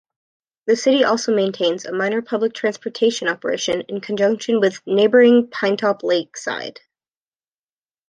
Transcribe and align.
The 0.65 0.75
city 0.75 1.03
also 1.03 1.31
maintains 1.35 1.85
a 1.85 1.91
minor 1.93 2.23
public 2.23 2.55
transportation 2.55 3.27
operation 3.27 3.81
in 3.81 4.01
conjunction 4.01 4.59
with 4.59 4.81
neighboring 4.87 5.45
Pinetop-Lakeside. 5.49 6.79